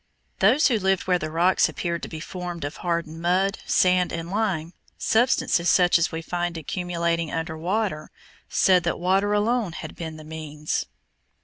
[0.39, 4.31] Those who lived where the rocks appeared to be formed of hardened mud, sand, and
[4.31, 8.09] lime, substances such as we find accumulating under water,
[8.49, 10.87] said that water alone had been the means.